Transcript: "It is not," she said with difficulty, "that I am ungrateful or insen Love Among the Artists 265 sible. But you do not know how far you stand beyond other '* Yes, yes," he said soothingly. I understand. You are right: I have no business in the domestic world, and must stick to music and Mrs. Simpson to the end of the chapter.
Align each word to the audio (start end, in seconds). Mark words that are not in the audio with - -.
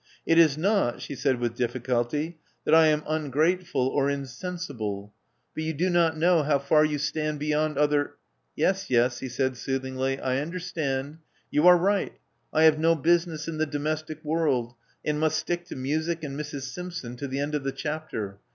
"It 0.25 0.39
is 0.39 0.57
not," 0.57 0.99
she 0.99 1.13
said 1.13 1.39
with 1.39 1.53
difficulty, 1.53 2.39
"that 2.65 2.73
I 2.73 2.87
am 2.87 3.03
ungrateful 3.07 3.87
or 3.87 4.07
insen 4.09 4.13
Love 4.13 4.13
Among 4.15 4.23
the 4.25 4.41
Artists 4.41 4.41
265 4.41 4.75
sible. 4.75 5.11
But 5.53 5.63
you 5.65 5.73
do 5.73 5.89
not 5.91 6.17
know 6.17 6.41
how 6.41 6.57
far 6.57 6.83
you 6.83 6.97
stand 6.97 7.37
beyond 7.39 7.77
other 7.77 8.15
'* 8.33 8.55
Yes, 8.55 8.89
yes," 8.89 9.19
he 9.19 9.29
said 9.29 9.55
soothingly. 9.57 10.19
I 10.19 10.39
understand. 10.39 11.19
You 11.51 11.67
are 11.67 11.77
right: 11.77 12.13
I 12.51 12.63
have 12.63 12.79
no 12.79 12.95
business 12.95 13.47
in 13.47 13.59
the 13.59 13.67
domestic 13.67 14.25
world, 14.25 14.73
and 15.05 15.19
must 15.19 15.37
stick 15.37 15.65
to 15.65 15.75
music 15.75 16.23
and 16.23 16.35
Mrs. 16.35 16.63
Simpson 16.63 17.15
to 17.17 17.27
the 17.27 17.37
end 17.39 17.53
of 17.53 17.63
the 17.63 17.71
chapter. 17.71 18.39